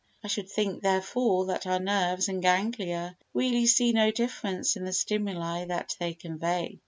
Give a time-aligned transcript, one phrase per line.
[0.23, 4.93] I should think, therefore, that our nerves and ganglia really see no difference in the
[4.93, 6.79] stimuli that they convey.